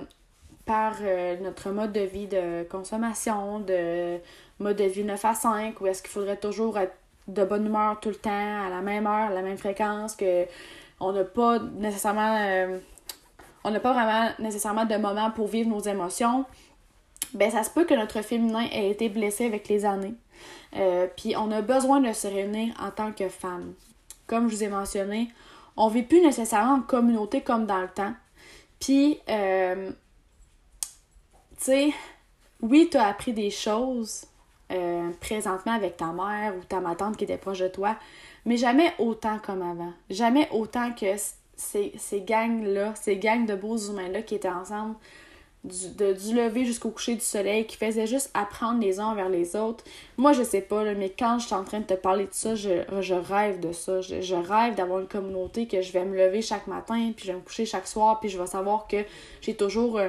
par 0.65 0.95
euh, 1.03 1.37
notre 1.41 1.71
mode 1.71 1.93
de 1.93 2.01
vie 2.01 2.27
de 2.27 2.63
consommation, 2.65 3.61
de 3.61 4.19
mode 4.59 4.77
de 4.77 4.85
vie 4.85 5.05
9 5.05 5.25
à 5.25 5.35
5, 5.35 5.81
où 5.81 5.87
est-ce 5.87 6.03
qu'il 6.03 6.11
faudrait 6.11 6.37
toujours 6.37 6.79
être 6.79 6.95
de 7.29 7.45
bonne 7.45 7.67
humeur 7.67 8.01
tout 8.01 8.09
le 8.09 8.15
temps, 8.15 8.67
à 8.67 8.71
la 8.71 8.81
même 8.81 9.07
heure, 9.07 9.31
à 9.31 9.35
la 9.35 9.43
même 9.43 9.59
fréquence, 9.59 10.17
que 10.17 10.47
on 11.01 11.13
n'a 11.13 11.25
pas 11.25 11.59
nécessairement 11.59 12.39
euh, 12.41 12.79
on 13.65 13.71
n'a 13.71 13.81
pas 13.81 13.93
vraiment 13.93 14.31
nécessairement 14.39 14.87
de 14.87 14.97
moment 14.97 15.31
pour 15.31 15.47
vivre 15.47 15.69
nos 15.69 15.81
émotions, 15.81 16.45
ben 17.35 17.51
ça 17.51 17.63
se 17.63 17.71
peut 17.71 17.85
que 17.85 17.95
notre 17.95 18.23
féminin 18.23 18.67
ait 18.73 18.91
été 18.91 19.09
blessé 19.09 19.47
avec 19.47 19.69
les 19.69 19.85
années. 19.85 20.15
Puis 21.17 21.37
on 21.37 21.51
a 21.53 21.61
besoin 21.63 22.01
de 22.01 22.13
se 22.13 22.27
réunir 22.27 22.75
en 22.81 22.91
tant 22.91 23.13
que 23.13 23.29
femme. 23.29 23.75
Comme 24.27 24.49
je 24.49 24.57
vous 24.57 24.65
ai 24.65 24.69
mentionné, 24.69 25.29
on 25.77 25.89
vit 25.89 26.03
plus 26.03 26.21
nécessairement 26.21 26.75
en 26.75 26.81
communauté 26.81 27.41
comme 27.41 27.67
dans 27.67 27.81
le 27.81 27.89
temps. 27.89 28.15
Puis, 28.81 29.21
euh, 29.29 29.91
tu 31.57 31.65
sais, 31.65 31.93
oui, 32.61 32.89
tu 32.91 32.97
as 32.97 33.07
appris 33.07 33.33
des 33.33 33.51
choses 33.51 34.27
euh, 34.73 35.11
présentement 35.21 35.73
avec 35.73 35.97
ta 35.97 36.13
mère 36.13 36.55
ou 36.57 36.65
ta 36.65 36.81
ma 36.81 36.95
tante 36.95 37.17
qui 37.17 37.25
était 37.25 37.39
proche 37.39 37.61
de 37.61 37.69
toi, 37.69 37.97
mais 38.45 38.57
jamais 38.57 38.93
autant 38.99 39.39
comme 39.39 39.63
avant. 39.63 39.93
Jamais 40.11 40.49
autant 40.51 40.93
que 40.93 41.15
ces, 41.57 41.93
ces 41.97 42.21
gangs-là, 42.23 42.95
ces 42.95 43.17
gangs 43.17 43.47
de 43.47 43.55
beaux 43.55 43.77
humains-là 43.77 44.23
qui 44.23 44.35
étaient 44.35 44.49
ensemble 44.49 44.97
du, 45.65 46.35
lever 46.35 46.65
jusqu'au 46.65 46.91
coucher 46.91 47.15
du 47.15 47.21
soleil, 47.21 47.67
qui 47.67 47.77
faisait 47.77 48.07
juste 48.07 48.31
apprendre 48.35 48.81
les 48.81 48.99
uns 48.99 49.15
vers 49.15 49.29
les 49.29 49.55
autres. 49.55 49.85
Moi, 50.17 50.33
je 50.33 50.43
sais 50.43 50.61
pas, 50.61 50.83
mais 50.95 51.11
quand 51.11 51.39
je 51.39 51.47
suis 51.47 51.55
en 51.55 51.65
train 51.65 51.81
de 51.81 51.85
te 51.85 51.95
parler 51.95 52.25
de 52.25 52.33
ça, 52.33 52.55
je, 52.55 53.15
rêve 53.15 53.61
de 53.61 53.73
ça. 53.73 54.01
Je, 54.01 54.35
rêve 54.35 54.75
d'avoir 54.75 55.01
une 55.01 55.07
communauté 55.07 55.67
que 55.67 55.81
je 55.81 55.93
vais 55.93 56.05
me 56.05 56.17
lever 56.17 56.43
chaque 56.43 56.67
matin, 56.67 57.13
puis 57.17 57.27
je 57.27 57.33
vais 57.33 57.39
me 57.39 57.45
coucher 57.45 57.65
chaque 57.65 57.87
soir, 57.87 58.19
puis 58.19 58.29
je 58.29 58.39
vais 58.39 58.47
savoir 58.47 58.87
que 58.89 59.05
j'ai 59.41 59.55
toujours 59.55 60.01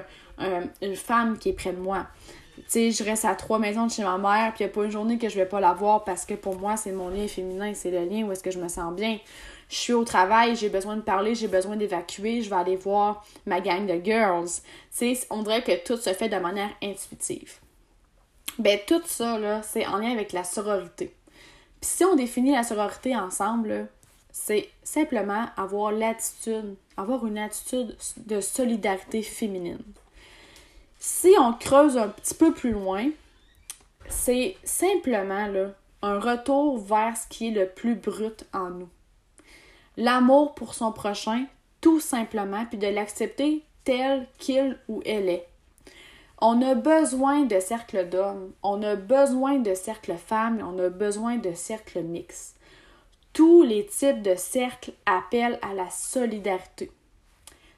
une 0.82 0.96
femme 0.96 1.38
qui 1.38 1.50
est 1.50 1.54
près 1.54 1.74
de 1.74 1.80
moi. 1.80 2.08
Tu 2.56 2.64
sais, 2.68 2.92
je 2.92 3.04
reste 3.04 3.26
à 3.26 3.34
trois 3.34 3.58
maisons 3.58 3.88
de 3.88 3.92
chez 3.92 4.04
ma 4.04 4.18
mère, 4.18 4.54
puis 4.54 4.64
il 4.64 4.68
n'y 4.68 4.72
a 4.72 4.74
pas 4.74 4.86
une 4.86 4.92
journée 4.92 5.18
que 5.18 5.28
je 5.28 5.36
vais 5.36 5.46
pas 5.46 5.60
la 5.60 5.74
voir 5.74 6.04
parce 6.04 6.24
que 6.24 6.36
pour 6.36 6.56
moi, 6.56 6.78
c'est 6.78 6.92
mon 6.92 7.10
lien 7.10 7.28
féminin, 7.28 7.74
c'est 7.74 7.90
le 7.90 8.06
lien 8.06 8.26
où 8.26 8.32
est-ce 8.32 8.44
que 8.44 8.52
je 8.52 8.60
me 8.60 8.68
sens 8.68 8.94
bien 8.94 9.18
je 9.74 9.80
suis 9.80 9.94
au 9.94 10.04
travail, 10.04 10.56
j'ai 10.56 10.70
besoin 10.70 10.98
de 10.98 11.02
parler, 11.02 11.34
j'ai 11.34 11.48
besoin 11.48 11.76
d'évacuer, 11.76 12.44
je 12.44 12.50
vais 12.50 12.56
aller 12.58 12.76
voir 12.76 13.26
ma 13.48 13.60
gang 13.60 13.88
de 13.88 14.00
girls. 14.06 14.62
On 15.32 15.42
dirait 15.42 15.64
que 15.64 15.84
tout 15.84 15.98
se 15.98 16.14
fait 16.14 16.30
de 16.30 16.38
manière 16.38 16.70
intuitive. 16.84 17.56
Ben, 18.60 18.80
tout 18.86 19.02
ça, 19.08 19.40
là, 19.40 19.64
c'est 19.64 19.88
en 19.88 19.98
lien 19.98 20.12
avec 20.12 20.32
la 20.32 20.44
sororité. 20.44 21.16
Puis 21.82 21.90
si 21.90 22.06
on 22.06 22.16
définit 22.16 22.52
la 22.52 22.62
sororité 22.62 23.16
ensemble, 23.16 23.88
c'est 24.32 24.70
simplement 24.84 25.48
avoir 25.58 25.92
l'attitude, 25.92 26.76
avoir 26.96 27.26
une 27.26 27.40
attitude 27.40 27.98
de 28.28 28.42
solidarité 28.42 29.24
féminine. 29.24 29.82
Si 31.00 31.34
on 31.40 31.52
creuse 31.52 31.98
un 31.98 32.10
petit 32.10 32.36
peu 32.36 32.54
plus 32.54 32.74
loin, 32.74 33.10
c'est 34.08 34.56
simplement 34.64 35.48
là, 35.48 35.72
un 36.04 36.20
retour 36.20 36.78
vers 36.78 37.18
ce 37.18 37.28
qui 37.28 37.48
est 37.48 37.52
le 37.52 37.68
plus 37.68 37.96
brut 37.96 38.46
en 38.54 38.70
nous 38.70 38.90
l'amour 39.98 40.56
pour 40.56 40.74
son 40.74 40.92
prochain, 40.92 41.46
tout 41.82 42.00
simplement, 42.00 42.66
puis 42.66 42.78
de 42.78 42.88
l'accepter 42.88 43.64
tel 43.84 44.28
qu'il 44.38 44.78
ou 44.88 45.02
elle 45.06 45.30
est. 45.30 45.48
On 46.40 46.62
a 46.62 46.76
besoin 46.76 47.44
de 47.44 47.60
cercles 47.60 48.10
d'hommes, 48.10 48.52
on 48.64 48.82
a 48.84 48.96
besoin 48.96 49.60
de 49.60 49.74
cercles 49.74 50.18
femmes, 50.18 50.62
on 50.62 50.78
a 50.80 50.90
besoin 50.90 51.38
de 51.38 51.54
cercles 51.54 52.02
mixtes. 52.02 52.58
Tous 53.32 53.64
les 53.64 53.86
types 53.86 54.22
de 54.22 54.36
cercles 54.36 54.94
appellent 55.06 55.60
à 55.62 55.74
la 55.74 55.90
solidarité. 55.90 56.92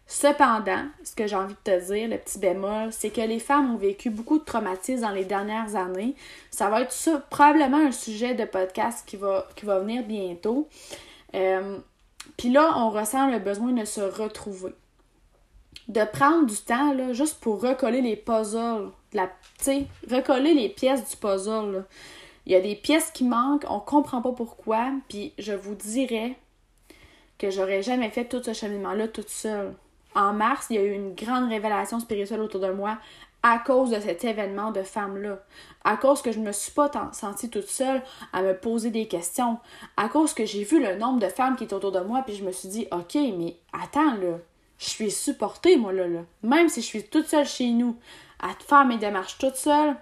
Cependant, 0.08 0.86
ce 1.04 1.16
que 1.16 1.26
j'ai 1.26 1.36
envie 1.36 1.56
de 1.56 1.72
te 1.72 1.94
dire, 1.94 2.08
le 2.08 2.18
petit 2.18 2.38
bémol, 2.38 2.92
c'est 2.92 3.10
que 3.10 3.22
les 3.22 3.40
femmes 3.40 3.74
ont 3.74 3.78
vécu 3.78 4.12
beaucoup 4.12 4.38
de 4.38 4.44
traumatismes 4.44 5.02
dans 5.02 5.10
les 5.10 5.26
dernières 5.26 5.76
années. 5.76 6.16
Ça 6.52 6.70
va 6.70 6.82
être 6.82 7.30
probablement 7.30 7.78
un 7.78 7.92
sujet 7.92 8.36
de 8.36 8.46
podcast 8.46 9.04
qui 9.08 9.16
va, 9.16 9.48
qui 9.56 9.66
va 9.66 9.80
venir 9.80 10.04
bientôt. 10.04 10.68
Euh, 11.34 11.80
puis 12.38 12.50
là, 12.50 12.74
on 12.78 12.90
ressent 12.90 13.30
le 13.30 13.40
besoin 13.40 13.72
de 13.72 13.86
se 13.86 14.02
retrouver. 14.02 14.74
De 15.88 16.04
prendre 16.04 16.46
du 16.48 16.56
temps, 16.56 16.94
là, 16.94 17.14
juste 17.14 17.40
pour 17.40 17.62
recoller 17.62 18.02
les 18.02 18.16
puzzles. 18.16 18.92
La, 19.14 19.30
recoller 20.12 20.54
les 20.54 20.70
pièces 20.70 21.10
du 21.10 21.16
puzzle. 21.18 21.86
Il 22.46 22.52
y 22.52 22.56
a 22.56 22.62
des 22.62 22.76
pièces 22.76 23.12
qui 23.12 23.24
manquent, 23.24 23.66
on 23.70 23.80
comprend 23.80 24.22
pas 24.22 24.32
pourquoi, 24.32 24.92
puis 25.10 25.34
je 25.40 25.54
vous 25.54 25.76
dirais 25.76 26.38
que 27.38 27.50
j'aurais 27.50 27.82
jamais 27.82 28.10
fait 28.10 28.26
tout 28.26 28.42
ce 28.44 28.54
cheminement-là 28.54 29.08
toute 29.08 29.30
seule. 29.30 29.74
En 30.14 30.34
mars, 30.34 30.68
il 30.70 30.76
y 30.76 30.80
a 30.80 30.84
eu 30.84 30.94
une 30.94 31.14
grande 31.16 31.50
révélation 31.50 32.00
spirituelle 32.00 32.42
autour 32.42 32.62
de 32.62 32.72
moi 32.72 32.98
à 33.48 33.60
cause 33.60 33.92
de 33.92 34.00
cet 34.00 34.24
événement 34.24 34.72
de 34.72 34.82
femme-là. 34.82 35.38
À 35.84 35.98
cause 35.98 36.24
que 36.24 36.32
je 36.32 36.40
ne 36.40 36.48
me 36.48 36.52
suis 36.52 36.72
pas 36.72 36.90
sentie 37.14 37.52
toute 37.52 37.68
seule 37.68 38.02
à 38.34 38.42
me 38.42 38.58
poser 38.58 38.90
des 38.90 39.08
questions. 39.08 39.60
À 39.98 40.10
cause 40.10 40.34
que 40.34 40.48
j'ai 40.48 40.64
vu 40.64 40.82
le 40.82 40.96
nombre 40.96 41.20
de 41.20 41.28
femmes 41.28 41.56
qui 41.56 41.64
étaient 41.64 41.76
autour 41.76 41.92
de 41.92 42.00
moi, 42.00 42.24
puis 42.26 42.36
je 42.36 42.44
me 42.44 42.52
suis 42.52 42.70
dit, 42.70 42.88
OK, 42.92 43.14
mais 43.14 43.56
attends, 43.72 44.16
là, 44.16 44.40
je 44.80 44.86
suis 44.86 45.12
supportée, 45.12 45.78
moi, 45.78 45.94
là, 45.94 46.08
là. 46.08 46.22
Même 46.42 46.70
si 46.70 46.82
je 46.82 46.88
suis 46.88 47.04
toute 47.04 47.28
seule 47.28 47.46
chez 47.46 47.70
nous, 47.70 47.96
à 48.40 48.50
faire 48.68 48.84
mes 48.84 48.98
démarches 48.98 49.38
toute 49.38 49.58
seule, 49.58 49.96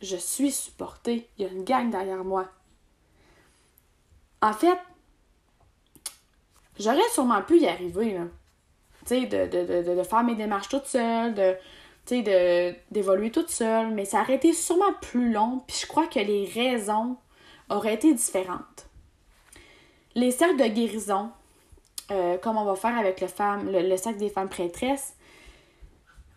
je 0.00 0.16
suis 0.16 0.50
supportée. 0.50 1.28
Il 1.36 1.44
y 1.44 1.46
a 1.46 1.52
une 1.52 1.64
gang 1.64 1.90
derrière 1.90 2.24
moi. 2.24 2.46
En 4.40 4.54
fait, 4.54 4.78
j'aurais 6.80 7.10
sûrement 7.12 7.42
pu 7.42 7.58
y 7.58 7.68
arriver, 7.68 8.14
là. 8.14 8.24
Tu 9.04 9.20
sais, 9.20 9.26
de, 9.26 9.66
de, 9.66 9.94
de, 9.94 10.02
faire 10.02 10.24
mes 10.24 10.34
démarches 10.34 10.70
toute 10.70 10.86
seule, 10.86 11.34
de 11.34 11.54
tu 12.06 12.22
sais, 12.22 12.82
d'évoluer 12.90 13.30
toute 13.30 13.50
seule, 13.50 13.90
mais 13.92 14.04
ça 14.04 14.20
aurait 14.20 14.34
été 14.34 14.52
sûrement 14.52 14.92
plus 15.00 15.32
long, 15.32 15.62
puis 15.66 15.76
je 15.80 15.86
crois 15.86 16.06
que 16.06 16.18
les 16.18 16.44
raisons 16.46 17.16
auraient 17.70 17.94
été 17.94 18.12
différentes. 18.12 18.86
Les 20.14 20.30
cercles 20.30 20.62
de 20.62 20.66
guérison, 20.66 21.30
euh, 22.10 22.36
comme 22.38 22.58
on 22.58 22.64
va 22.64 22.76
faire 22.76 22.96
avec 22.98 23.20
le, 23.20 23.26
femme, 23.26 23.70
le, 23.70 23.96
cercle 23.96 24.18
des 24.18 24.28
femmes 24.28 24.48
prêtresses, 24.48 25.14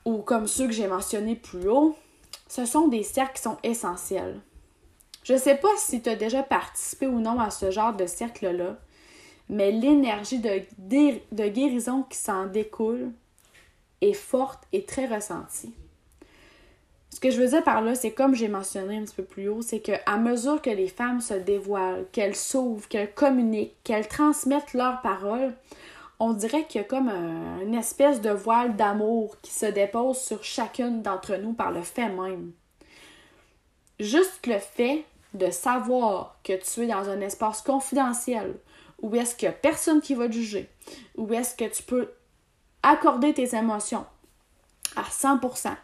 ou 0.05 0.19
comme 0.19 0.47
ceux 0.47 0.67
que 0.67 0.74
j'ai 0.74 0.88
mentionnés 0.88 1.36
plus 1.36 1.67
haut, 1.67 1.95
ce 2.47 2.65
sont 2.65 2.88
des 2.88 3.03
cercles 3.03 3.36
qui 3.36 3.41
sont 3.41 3.57
essentiels. 3.63 4.39
Je 5.24 5.36
sais 5.36 5.55
pas 5.55 5.75
si 5.75 6.01
tu 6.01 6.09
as 6.09 6.15
déjà 6.15 6.43
participé 6.43 7.07
ou 7.07 7.19
non 7.19 7.39
à 7.41 7.50
ce 7.50 7.71
genre 7.71 7.93
de 7.93 8.05
cercle-là, 8.05 8.77
mais 9.50 9.71
l'énergie 9.71 10.39
de, 10.39 10.62
de 10.79 11.47
guérison 11.50 12.03
qui 12.03 12.17
s'en 12.17 12.45
découle, 12.45 13.12
est 14.01 14.13
forte 14.13 14.63
et 14.74 14.86
très 14.86 15.06
ressentie. 15.06 15.74
Ce 17.10 17.20
que 17.20 17.32
je 17.32 17.42
veux 17.42 17.48
dire 17.48 17.63
par 17.63 17.82
là, 17.82 17.96
c'est 17.96 18.12
comme 18.12 18.36
j'ai 18.36 18.48
mentionné 18.48 18.98
un 18.98 19.04
petit 19.04 19.16
peu 19.16 19.24
plus 19.24 19.48
haut, 19.48 19.62
c'est 19.62 19.80
qu'à 19.80 20.18
mesure 20.18 20.62
que 20.62 20.70
les 20.70 20.88
femmes 20.88 21.22
se 21.22 21.34
dévoilent, 21.34 22.06
qu'elles 22.12 22.36
s'ouvrent, 22.36 22.88
qu'elles 22.88 23.13
communiquent, 23.13 23.75
qu'elles 23.84 24.08
transmettent 24.08 24.74
leurs 24.74 25.01
paroles, 25.01 25.54
on 26.20 26.34
dirait 26.34 26.66
qu'il 26.66 26.82
y 26.82 26.84
a 26.84 26.88
comme 26.88 27.10
une 27.10 27.75
espèce 27.75 28.22
de 28.22 28.30
voile 28.30 28.75
d'amour 28.75 29.38
qui 29.42 29.51
se 29.51 29.66
dépose 29.66 30.20
sur 30.20 30.44
chacune 30.44 31.01
d'entre 31.01 31.36
nous 31.38 31.54
par 31.54 31.72
le 31.72 31.82
fait 31.82 32.10
même. 32.10 32.51
Juste 34.00 34.46
le 34.46 34.60
fait 34.60 35.06
de 35.34 35.50
savoir 35.50 36.38
que 36.44 36.54
tu 36.54 36.84
es 36.84 36.88
dans 36.88 37.10
un 37.10 37.22
espace 37.22 37.62
confidentiel, 37.62 38.56
où 39.01 39.16
est-ce 39.16 39.36
qu'il 39.36 39.48
n'y 39.48 39.56
a 39.56 39.58
personne 39.58 40.01
qui 40.01 40.16
va 40.16 40.27
te 40.27 40.34
juger, 40.34 40.70
où 41.16 41.32
est-ce 41.34 41.56
que 41.56 41.66
tu 41.66 41.84
peux 41.84 42.12
accorder 42.88 43.34
tes 43.34 43.56
émotions 43.56 44.06
à 44.96 45.03
100%, 45.03 45.75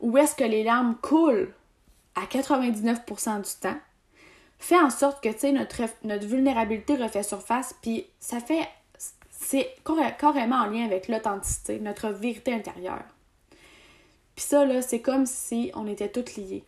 ou 0.00 0.18
est-ce 0.18 0.34
que 0.34 0.44
les 0.44 0.64
larmes 0.64 0.96
coulent 1.00 1.52
à 2.14 2.24
99% 2.24 3.42
du 3.42 3.60
temps, 3.60 3.78
fait 4.58 4.78
en 4.78 4.90
sorte 4.90 5.22
que, 5.22 5.28
tu 5.28 5.52
notre, 5.52 5.82
notre 6.02 6.26
vulnérabilité 6.26 6.96
refait 6.96 7.22
surface, 7.22 7.74
puis 7.80 8.06
ça 8.18 8.40
fait, 8.40 8.68
c'est 9.30 9.76
carrément 10.18 10.56
en 10.56 10.66
lien 10.66 10.84
avec 10.84 11.08
l'authenticité, 11.08 11.78
notre 11.78 12.08
vérité 12.08 12.52
intérieure. 12.52 13.04
Puis 14.34 14.44
ça, 14.44 14.64
là, 14.64 14.82
c'est 14.82 15.00
comme 15.00 15.26
si 15.26 15.70
on 15.74 15.86
était 15.86 16.10
toutes 16.10 16.36
liées. 16.36 16.64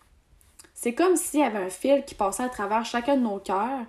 C'est 0.75 0.95
comme 0.95 1.17
s'il 1.17 1.41
y 1.41 1.45
avait 1.45 1.59
un 1.59 1.71
fil 1.71 2.05
qui 2.05 2.15
passait 2.15 2.45
à 2.45 2.49
travers 2.49 2.85
chacun 2.85 3.17
de 3.17 3.23
nos 3.23 3.39
cœurs, 3.39 3.85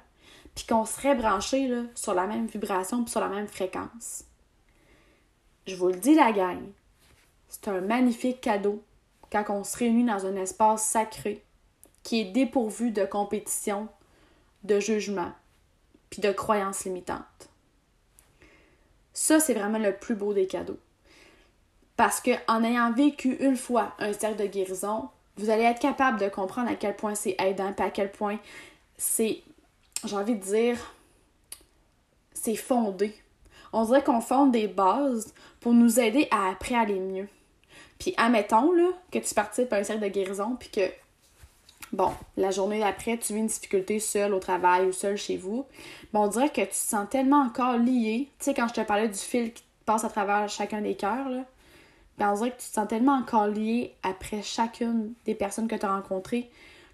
puis 0.55 0.65
qu'on 0.65 0.85
serait 0.85 1.15
branchés 1.15 1.67
là, 1.67 1.83
sur 1.95 2.13
la 2.13 2.27
même 2.27 2.47
vibration, 2.47 3.03
puis 3.03 3.11
sur 3.11 3.21
la 3.21 3.29
même 3.29 3.47
fréquence. 3.47 4.25
Je 5.67 5.75
vous 5.75 5.87
le 5.87 5.95
dis, 5.95 6.15
la 6.15 6.31
gang, 6.31 6.59
c'est 7.47 7.67
un 7.67 7.81
magnifique 7.81 8.41
cadeau 8.41 8.83
quand 9.31 9.45
on 9.49 9.63
se 9.63 9.77
réunit 9.77 10.05
dans 10.05 10.25
un 10.25 10.35
espace 10.35 10.83
sacré 10.83 11.43
qui 12.03 12.19
est 12.19 12.31
dépourvu 12.31 12.91
de 12.91 13.05
compétition, 13.05 13.87
de 14.63 14.79
jugement, 14.79 15.31
puis 16.09 16.21
de 16.21 16.31
croyances 16.31 16.85
limitantes. 16.85 17.49
Ça, 19.13 19.39
c'est 19.39 19.53
vraiment 19.53 19.77
le 19.77 19.95
plus 19.95 20.15
beau 20.15 20.33
des 20.33 20.47
cadeaux. 20.47 20.79
Parce 21.95 22.19
que 22.21 22.31
en 22.47 22.63
ayant 22.63 22.91
vécu 22.91 23.35
une 23.35 23.57
fois 23.57 23.93
un 23.99 24.13
cercle 24.13 24.41
de 24.41 24.47
guérison, 24.47 25.09
vous 25.37 25.49
allez 25.49 25.63
être 25.63 25.79
capable 25.79 26.19
de 26.19 26.29
comprendre 26.29 26.69
à 26.69 26.75
quel 26.75 26.95
point 26.95 27.15
c'est 27.15 27.35
aidant, 27.39 27.73
puis 27.73 27.85
à 27.85 27.91
quel 27.91 28.11
point 28.11 28.39
c'est, 28.97 29.43
j'ai 30.05 30.15
envie 30.15 30.35
de 30.35 30.43
dire, 30.43 30.95
c'est 32.33 32.55
fondé 32.55 33.15
on 33.73 33.85
dirait 33.85 34.03
qu'on 34.03 34.21
fonde 34.21 34.51
des 34.51 34.67
bases 34.67 35.33
pour 35.59 35.73
nous 35.73 35.99
aider 35.99 36.27
à 36.31 36.49
après 36.49 36.75
aller 36.75 36.99
mieux. 36.99 37.27
Puis 37.99 38.13
admettons 38.17 38.71
là, 38.71 38.89
que 39.11 39.19
tu 39.19 39.33
participes 39.33 39.71
à 39.73 39.77
un 39.77 39.83
cercle 39.83 40.03
de 40.03 40.07
guérison, 40.09 40.55
puis 40.59 40.69
que, 40.69 40.89
bon, 41.93 42.11
la 42.37 42.51
journée 42.51 42.79
d'après, 42.79 43.17
tu 43.17 43.33
vis 43.33 43.39
une 43.39 43.47
difficulté 43.47 43.99
seule 43.99 44.33
au 44.33 44.39
travail 44.39 44.85
ou 44.85 44.91
seule 44.91 45.17
chez 45.17 45.37
vous, 45.37 45.65
bon, 46.13 46.23
on 46.23 46.27
dirait 46.27 46.49
que 46.49 46.61
tu 46.61 46.67
te 46.67 46.75
sens 46.75 47.07
tellement 47.09 47.41
encore 47.41 47.77
lié. 47.77 48.29
Tu 48.39 48.45
sais, 48.45 48.53
quand 48.53 48.67
je 48.67 48.73
te 48.73 48.81
parlais 48.81 49.07
du 49.07 49.19
fil 49.19 49.53
qui 49.53 49.63
passe 49.85 50.03
à 50.03 50.09
travers 50.09 50.49
chacun 50.49 50.81
des 50.81 50.95
cœurs, 50.95 51.29
là, 51.29 51.43
ben 52.17 52.31
on 52.31 52.35
dirait 52.35 52.51
que 52.51 52.61
tu 52.61 52.67
te 52.67 52.73
sens 52.73 52.87
tellement 52.87 53.15
encore 53.15 53.47
lié 53.47 53.95
après 54.03 54.41
chacune 54.41 55.13
des 55.25 55.35
personnes 55.35 55.67
que 55.67 55.75
tu 55.75 55.85
as 55.85 55.93
rencontrées 55.93 56.49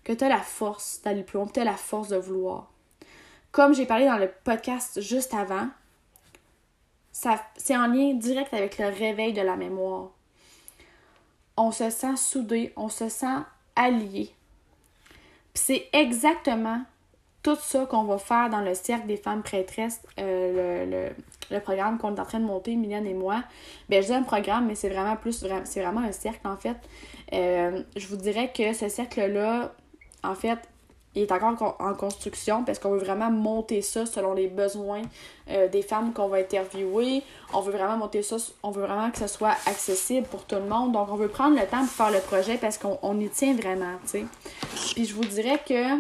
que 0.08 0.14
tu 0.14 0.24
as 0.24 0.30
la 0.30 0.40
force 0.40 1.02
d'aller 1.04 1.22
plus 1.22 1.38
loin, 1.38 1.48
tu 1.54 1.60
as 1.60 1.66
la 1.66 1.76
force 1.76 2.08
de 2.08 2.16
vouloir. 2.16 2.72
Comme 3.52 3.74
j'ai 3.74 3.86
parlé 3.86 4.06
dans 4.06 4.18
le 4.18 4.32
podcast 4.46 5.02
juste 5.02 5.34
avant, 5.34 5.68
c'est 7.58 7.76
en 7.76 7.88
lien 7.88 8.14
direct 8.14 8.54
avec 8.54 8.78
le 8.78 8.88
réveil 8.88 9.34
de 9.34 9.42
la 9.42 9.56
mémoire. 9.56 10.10
On 11.56 11.72
se 11.72 11.90
sent 11.90 12.16
soudé, 12.16 12.74
on 12.76 12.90
se 12.90 13.10
sent 13.10 13.40
allié. 13.76 14.32
C'est 15.54 15.90
exactement 15.94 16.82
tout 17.42 17.56
ça 17.56 17.86
qu'on 17.86 18.04
va 18.04 18.18
faire 18.20 18.50
dans 18.50 18.62
le 18.62 18.76
cercle 18.76 19.08
des 19.08 19.18
femmes 19.18 19.42
prêtresses, 19.42 20.02
euh, 20.20 21.12
le, 21.50 21.60
programme 21.62 21.98
qu'on 21.98 22.14
est 22.16 22.20
en 22.20 22.26
train 22.26 22.40
de 22.40 22.46
monter, 22.46 22.76
Mylène 22.76 23.08
et 23.08 23.14
moi. 23.14 23.44
Ben, 23.90 24.02
je 24.02 24.08
dis 24.08 24.14
un 24.14 24.24
programme, 24.24 24.68
mais 24.68 24.76
c'est 24.76 24.90
vraiment 24.90 25.16
plus, 25.16 25.46
c'est 25.64 25.82
vraiment 25.82 26.02
un 26.02 26.12
cercle 26.12 26.48
en 26.48 26.58
fait. 26.58 26.78
Euh, 27.34 27.82
je 27.96 28.08
vous 28.08 28.18
dirais 28.18 28.52
que 28.56 28.74
ce 28.74 28.90
cercle-là, 28.90 29.74
en 30.24 30.36
fait, 30.36 30.60
il 31.16 31.24
est 31.24 31.32
encore 31.32 31.76
en 31.80 31.94
construction 31.94 32.64
parce 32.64 32.78
qu'on 32.80 32.92
veut 32.92 33.00
vraiment 33.00 33.32
monter 33.32 33.82
ça 33.82 34.06
selon 34.06 34.34
les 34.34 34.48
besoins 34.48 35.02
euh, 35.50 35.68
des 35.68 35.82
femmes 35.82 36.14
qu'on 36.14 36.28
va 36.28 36.38
interviewer. 36.38 37.24
On 37.54 37.62
veut 37.62 37.72
vraiment 37.72 37.98
monter 37.98 38.22
ça, 38.22 38.38
on 38.62 38.72
veut 38.72 38.84
vraiment 38.84 39.10
que 39.10 39.18
ce 39.18 39.28
soit 39.28 39.56
accessible 39.66 40.28
pour 40.28 40.46
tout 40.46 40.56
le 40.56 40.66
monde. 40.66 40.92
Donc, 40.92 41.10
on 41.10 41.16
veut 41.16 41.28
prendre 41.28 41.56
le 41.56 41.66
temps 41.66 41.80
pour 41.80 41.90
faire 41.90 42.12
le 42.12 42.20
projet 42.20 42.58
parce 42.58 42.78
qu'on 42.78 43.20
y 43.20 43.30
tient 43.30 43.56
vraiment, 43.56 43.96
tu 44.04 44.10
sais. 44.10 44.26
Puis, 44.94 45.06
je 45.06 45.16
vous 45.16 45.26
dirais 45.26 45.60
que 45.68 46.00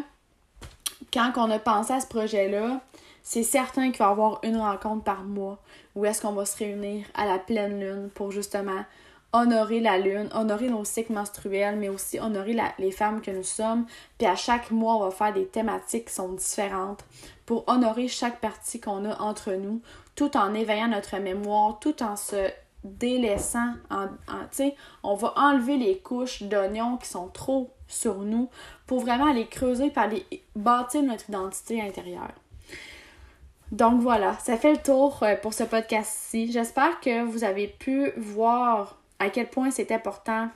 quand 1.12 1.32
on 1.38 1.50
a 1.50 1.60
pensé 1.60 1.94
à 1.94 2.00
ce 2.00 2.08
projet-là, 2.08 2.82
c'est 3.24 3.44
certain 3.44 3.92
qu'il 3.92 4.00
va 4.00 4.10
y 4.10 4.12
avoir 4.12 4.40
une 4.44 4.58
rencontre 4.58 5.04
par 5.04 5.24
mois 5.24 5.58
où 5.96 6.06
est-ce 6.06 6.22
qu'on 6.22 6.32
va 6.32 6.46
se 6.46 6.58
réunir 6.58 7.06
à 7.16 7.26
la 7.26 7.40
pleine 7.40 7.80
lune 7.80 8.10
pour 8.14 8.32
justement 8.32 8.86
honorer 9.34 9.80
la 9.80 9.98
lune, 9.98 10.30
honorer 10.34 10.70
nos 10.70 10.86
cycles 10.86 11.14
menstruels, 11.14 11.78
mais 11.78 11.90
aussi 11.90 12.20
honorer 12.20 12.58
les 12.80 12.92
femmes 12.92 13.22
que 13.22 13.32
nous 13.32 13.44
sommes. 13.44 13.86
Puis 14.18 14.28
à 14.28 14.36
chaque 14.36 14.72
mois, 14.72 14.96
on 14.96 15.06
va 15.06 15.12
faire 15.12 15.34
des 15.34 15.48
thématiques 15.48 16.06
qui 16.06 16.14
sont 16.14 16.34
différentes 16.34 17.04
pour 17.46 17.64
honorer 17.68 18.08
chaque 18.08 18.40
partie 18.40 18.80
qu'on 18.80 19.06
a 19.06 19.22
entre 19.22 19.54
nous, 19.54 19.82
tout 20.16 20.36
en 20.38 20.54
éveillant 20.54 20.88
notre 20.88 21.18
mémoire, 21.18 21.80
tout 21.80 22.02
en 22.04 22.16
se 22.16 22.50
délaissant. 22.84 23.74
En, 23.90 24.06
en 24.28 24.70
on 25.04 25.16
va 25.16 25.34
enlever 25.36 25.78
les 25.78 25.98
couches 25.98 26.44
d'oignons 26.44 26.98
qui 26.98 27.10
sont 27.10 27.28
trop 27.28 27.70
sur 27.88 28.20
nous 28.20 28.50
pour 28.86 29.00
vraiment 29.00 29.32
les 29.32 29.48
creuser 29.48 29.90
par 29.90 30.06
aller 30.06 30.26
bâtir 30.56 31.04
notre 31.04 31.30
identité 31.30 31.82
intérieure. 31.82 32.34
Donc 33.72 34.02
voilà, 34.02 34.38
ça 34.40 34.56
fait 34.56 34.72
le 34.72 34.82
tour 34.82 35.22
euh, 35.24 35.36
pour 35.36 35.54
ce 35.54 35.64
podcast-ci. 35.64 36.52
J'espère 36.52 37.02
que 37.02 37.24
vous 37.24 37.44
avez 37.44 37.68
pu 37.68 38.12
voir 38.16 38.98
à 39.20 39.30
quel 39.30 39.50
point 39.50 39.72
c'est 39.72 39.92
important 39.92 40.50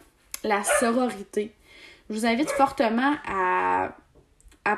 la 0.44 0.64
sororité. 0.64 1.54
Je 2.10 2.16
vous 2.16 2.26
invite 2.26 2.50
fortement 2.50 3.16
à, 3.28 3.94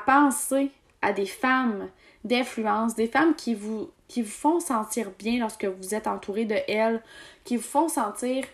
penser 0.05 0.71
à 1.01 1.13
des 1.13 1.25
femmes 1.25 1.89
d'influence, 2.23 2.95
des 2.95 3.07
femmes 3.07 3.35
qui 3.35 3.53
vous, 3.53 3.89
qui 4.07 4.21
vous 4.21 4.31
font 4.31 4.59
sentir 4.59 5.11
bien 5.19 5.39
lorsque 5.39 5.65
vous 5.65 5.93
êtes 5.93 6.07
entouré 6.07 6.45
de 6.45 6.55
elles, 6.67 7.01
qui 7.43 7.57
vous 7.57 7.63
font 7.63 7.89
sentir 7.89 8.45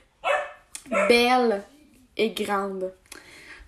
belle 1.07 1.63
et 2.17 2.31
grande. 2.31 2.91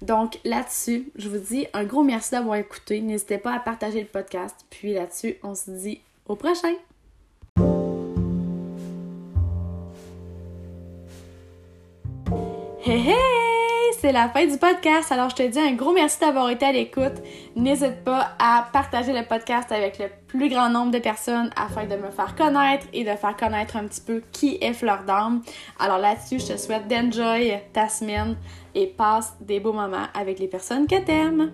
Donc 0.01 0.39
là-dessus, 0.43 1.11
je 1.15 1.29
vous 1.29 1.37
dis 1.37 1.67
un 1.73 1.83
gros 1.83 2.03
merci 2.03 2.31
d'avoir 2.31 2.55
écouté. 2.55 3.01
N'hésitez 3.01 3.37
pas 3.37 3.53
à 3.53 3.59
partager 3.59 4.01
le 4.01 4.07
podcast. 4.07 4.65
Puis 4.71 4.93
là-dessus, 4.93 5.35
on 5.43 5.53
se 5.53 5.69
dit 5.69 6.01
au 6.25 6.35
prochain! 6.35 6.73
Hey 12.91 13.07
hey! 13.07 13.41
c'est 14.01 14.11
la 14.11 14.27
fin 14.27 14.45
du 14.45 14.57
podcast. 14.57 15.13
Alors, 15.13 15.29
je 15.29 15.35
te 15.37 15.47
dis 15.47 15.57
un 15.57 15.75
gros 15.75 15.93
merci 15.93 16.19
d'avoir 16.19 16.49
été 16.49 16.65
à 16.65 16.73
l'écoute. 16.73 17.21
N'hésite 17.55 18.03
pas 18.03 18.31
à 18.37 18.67
partager 18.73 19.13
le 19.13 19.25
podcast 19.25 19.71
avec 19.71 19.97
le 19.97 20.07
plus 20.27 20.49
grand 20.49 20.69
nombre 20.69 20.91
de 20.91 20.99
personnes 20.99 21.51
afin 21.55 21.85
de 21.85 21.95
me 21.95 22.11
faire 22.11 22.35
connaître 22.35 22.85
et 22.91 23.05
de 23.05 23.11
faire 23.11 23.37
connaître 23.37 23.77
un 23.77 23.85
petit 23.85 24.01
peu 24.01 24.21
qui 24.33 24.57
est 24.59 24.73
Fleur 24.73 25.05
d'âme. 25.05 25.41
Alors 25.79 25.99
là-dessus, 25.99 26.39
je 26.39 26.53
te 26.53 26.57
souhaite 26.57 26.89
d'enjoy 26.89 27.53
ta 27.71 27.87
semaine 27.87 28.35
et 28.75 28.87
passe 28.87 29.37
des 29.39 29.61
beaux 29.61 29.71
moments 29.71 30.07
avec 30.13 30.39
les 30.39 30.47
personnes 30.49 30.85
que 30.85 30.99
t'aimes. 30.99 31.53